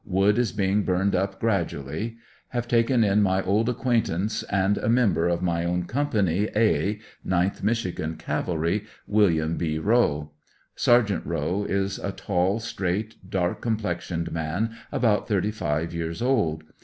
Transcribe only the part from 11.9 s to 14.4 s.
a tall, straight, dark com plexioned